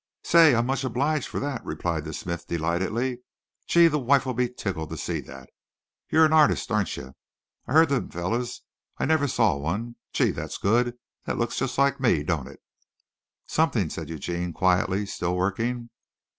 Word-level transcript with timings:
"Say, 0.23 0.55
I'm 0.55 0.65
much 0.65 0.83
obliged 0.83 1.27
fer 1.27 1.39
that," 1.41 1.63
replied 1.63 2.05
the 2.05 2.13
smith 2.15 2.47
delightedly. 2.47 3.19
"Gee, 3.67 3.87
the 3.87 3.99
wife'll 3.99 4.33
be 4.33 4.49
tickled 4.49 4.89
to 4.89 4.97
see 4.97 5.21
that. 5.21 5.47
You're 6.09 6.25
a 6.25 6.29
artist, 6.33 6.71
ain't 6.71 6.87
cher? 6.87 7.13
I 7.67 7.73
hearda 7.73 7.93
them 7.93 8.09
fellers. 8.09 8.63
I 8.97 9.05
never 9.05 9.27
saw 9.27 9.55
one. 9.57 9.97
Gee, 10.11 10.31
that's 10.31 10.57
good, 10.57 10.97
that 11.25 11.37
looks 11.37 11.57
just 11.59 11.77
like 11.77 11.99
me, 11.99 12.23
don't 12.23 12.47
it?" 12.47 12.63
"Something," 13.45 13.91
said 13.91 14.09
Eugene 14.09 14.53
quietly, 14.53 15.05
still 15.05 15.35
working. 15.35 15.91